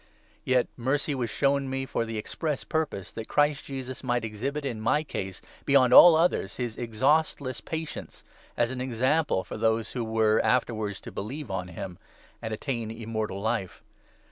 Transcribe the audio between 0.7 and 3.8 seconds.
mercy was shown 16 me for the express purpose that Christ